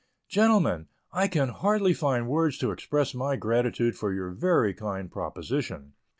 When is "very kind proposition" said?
4.31-5.93